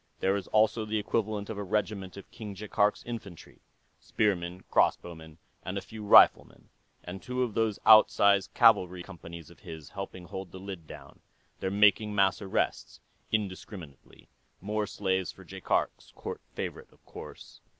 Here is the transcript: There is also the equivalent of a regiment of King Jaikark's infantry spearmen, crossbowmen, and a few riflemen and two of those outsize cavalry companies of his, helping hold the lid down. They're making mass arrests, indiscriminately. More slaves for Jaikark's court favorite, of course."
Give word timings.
There 0.19 0.35
is 0.35 0.47
also 0.47 0.83
the 0.83 0.97
equivalent 0.97 1.47
of 1.47 1.59
a 1.59 1.63
regiment 1.63 2.17
of 2.17 2.31
King 2.31 2.55
Jaikark's 2.55 3.03
infantry 3.05 3.61
spearmen, 3.99 4.63
crossbowmen, 4.71 5.37
and 5.63 5.77
a 5.77 5.81
few 5.81 6.03
riflemen 6.03 6.69
and 7.03 7.21
two 7.21 7.43
of 7.43 7.53
those 7.53 7.77
outsize 7.85 8.47
cavalry 8.47 9.03
companies 9.03 9.51
of 9.51 9.59
his, 9.59 9.89
helping 9.89 10.25
hold 10.25 10.51
the 10.51 10.59
lid 10.59 10.87
down. 10.87 11.19
They're 11.59 11.69
making 11.69 12.15
mass 12.15 12.41
arrests, 12.41 12.99
indiscriminately. 13.31 14.27
More 14.59 14.87
slaves 14.87 15.31
for 15.31 15.45
Jaikark's 15.45 16.13
court 16.15 16.41
favorite, 16.55 16.91
of 16.91 17.05
course." 17.05 17.61